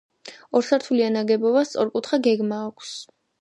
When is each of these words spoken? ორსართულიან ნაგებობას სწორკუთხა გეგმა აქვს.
ორსართულიან 0.59 1.13
ნაგებობას 1.17 1.69
სწორკუთხა 1.73 2.21
გეგმა 2.29 2.59
აქვს. 2.71 2.97